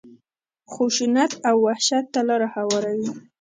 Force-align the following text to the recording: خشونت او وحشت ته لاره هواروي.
خشونت 0.73 1.31
او 1.47 1.55
وحشت 1.67 2.05
ته 2.13 2.19
لاره 2.27 2.47
هواروي. 2.55 3.09